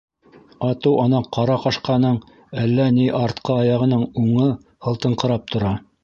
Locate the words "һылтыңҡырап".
4.87-5.45